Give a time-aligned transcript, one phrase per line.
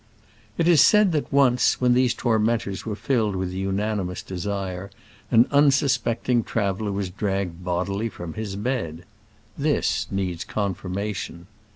[0.57, 4.89] It is said that once, when these tor mentors were filled with an unanimous desire,
[5.29, 9.05] an unsuspecting traveler was dragged bodily from his bed!
[9.55, 11.45] This needs confirmation.